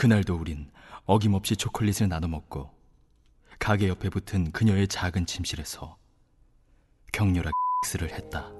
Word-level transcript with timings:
그날도 0.00 0.34
우린 0.34 0.70
어김없이 1.04 1.56
초콜릿을 1.56 2.08
나눠 2.08 2.26
먹고 2.26 2.70
가게 3.58 3.86
옆에 3.86 4.08
붙은 4.08 4.50
그녀의 4.50 4.88
작은 4.88 5.26
침실에서 5.26 5.98
격렬하게 7.12 7.50
섹스를 7.84 8.10
했다. 8.10 8.50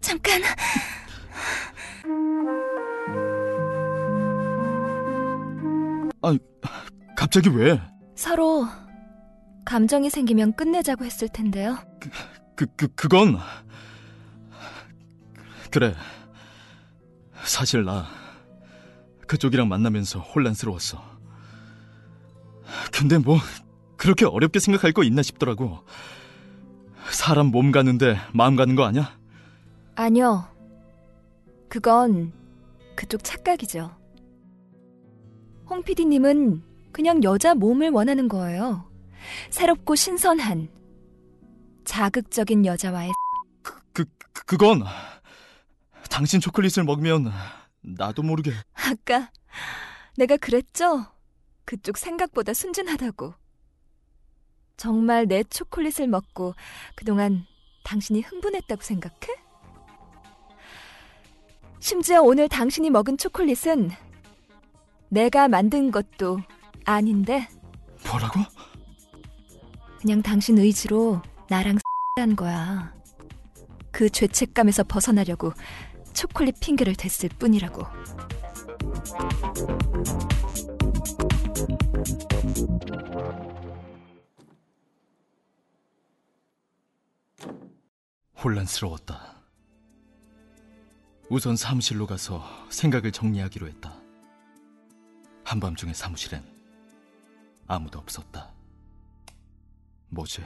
잠깐. 0.00 0.42
아, 6.22 6.38
갑자기 7.16 7.48
왜? 7.48 7.80
서로 8.14 8.68
감정이 9.64 10.08
생기면 10.08 10.54
끝내자고 10.54 11.04
했을 11.04 11.28
텐데요. 11.28 11.76
그, 12.54 12.66
그, 12.76 12.86
그건. 12.94 13.38
그래. 15.72 15.96
사실 17.44 17.84
나 17.84 18.06
그쪽이랑 19.26 19.68
만나면서 19.68 20.20
혼란스러웠어. 20.20 21.02
근데 22.92 23.18
뭐 23.18 23.38
그렇게 23.96 24.24
어렵게 24.24 24.58
생각할 24.58 24.92
거 24.92 25.02
있나 25.02 25.22
싶더라고. 25.22 25.80
사람 27.10 27.46
몸 27.46 27.70
가는데 27.70 28.16
마음 28.32 28.56
가는 28.56 28.74
거 28.74 28.84
아니야? 28.84 29.18
아니요. 29.94 30.48
그건 31.68 32.32
그쪽 32.94 33.22
착각이죠. 33.22 33.90
홍 35.66 35.82
PD님은 35.82 36.62
그냥 36.92 37.22
여자 37.24 37.54
몸을 37.54 37.90
원하는 37.90 38.28
거예요. 38.28 38.90
새롭고 39.50 39.94
신선한, 39.94 40.68
자극적인 41.84 42.66
여자와의 42.66 43.12
그, 43.62 43.74
그 43.92 44.04
그건 44.46 44.84
당신 46.10 46.40
초콜릿을 46.40 46.84
먹으면 46.84 47.32
나도 47.82 48.22
모르게 48.22 48.52
아까 48.74 49.30
내가 50.16 50.36
그랬죠? 50.36 51.06
그쪽 51.64 51.96
생각보다 51.98 52.52
순진하다고. 52.54 53.34
정말 54.76 55.26
내 55.26 55.42
초콜릿을 55.44 56.08
먹고 56.08 56.54
그동안 56.94 57.44
당신이 57.84 58.20
흥분했다고 58.20 58.82
생각해? 58.82 59.16
심지어 61.80 62.22
오늘 62.22 62.48
당신이 62.48 62.90
먹은 62.90 63.18
초콜릿은 63.18 63.90
내가 65.10 65.48
만든 65.48 65.90
것도 65.90 66.38
아닌데 66.84 67.48
뭐라고? 68.06 68.40
그냥 70.00 70.22
당신 70.22 70.58
의지로 70.58 71.22
나랑 71.48 71.78
한 72.18 72.36
거야. 72.36 72.94
그 73.90 74.08
죄책감에서 74.10 74.84
벗어나려고 74.84 75.52
초콜릿 76.14 76.60
핑계를 76.60 76.94
댔을 76.94 77.28
뿐이라고. 77.38 77.82
혼란스러웠다. 88.42 89.42
우선 91.30 91.56
사무실로 91.56 92.06
가서 92.06 92.44
생각을 92.70 93.10
정리하기로 93.10 93.66
했다. 93.68 93.98
한밤중에 95.44 95.94
사무실엔 95.94 96.44
아무도 97.66 97.98
없었다. 97.98 98.52
뭐지? 100.08 100.44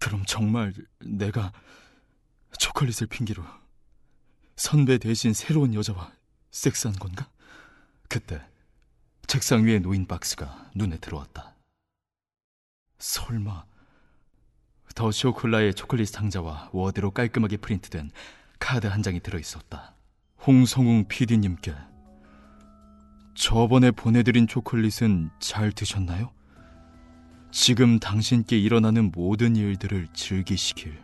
그럼 0.00 0.24
정말 0.26 0.72
내가 1.00 1.52
초콜릿을 2.58 3.06
핑계로 3.08 3.42
선배 4.56 4.98
대신 4.98 5.32
새로운 5.32 5.74
여자와 5.74 6.12
섹스한 6.50 6.94
건가? 6.96 7.28
그때 8.08 8.40
책상 9.26 9.64
위에 9.64 9.78
놓인 9.78 10.06
박스가 10.06 10.70
눈에 10.74 10.98
들어왔다. 10.98 11.56
설마 12.98 13.64
더 14.94 15.10
쇼콜라의 15.10 15.74
초콜릿 15.74 16.08
상자와 16.08 16.70
워드로 16.72 17.10
깔끔하게 17.10 17.56
프린트된 17.56 18.12
카드 18.60 18.86
한 18.86 19.02
장이 19.02 19.20
들어 19.20 19.38
있었다. 19.38 19.96
홍성웅 20.46 21.06
PD님께 21.08 21.74
저번에 23.34 23.90
보내드린 23.90 24.46
초콜릿은 24.46 25.30
잘 25.40 25.72
드셨나요? 25.72 26.32
지금 27.50 27.98
당신께 27.98 28.58
일어나는 28.58 29.10
모든 29.10 29.56
일들을 29.56 30.08
즐기시길. 30.12 31.02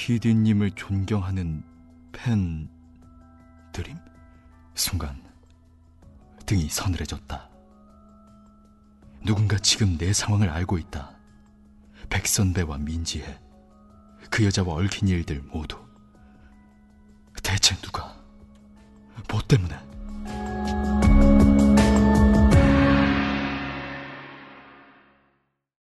PD님을 0.00 0.70
존경하는 0.70 1.62
팬 2.10 2.70
드림? 3.70 3.98
순간 4.74 5.22
등이 6.46 6.70
서늘해졌다. 6.70 7.50
누군가 9.26 9.58
지금 9.58 9.98
내 9.98 10.14
상황을 10.14 10.48
알고 10.48 10.78
있다. 10.78 11.18
백선배와 12.08 12.78
민지혜, 12.78 13.38
그 14.30 14.46
여자와 14.46 14.76
얽힌 14.76 15.06
일들 15.06 15.42
모두. 15.42 15.76
대체 17.42 17.76
누가? 17.82 18.16
뭐 19.28 19.42
때문에? 19.42 19.89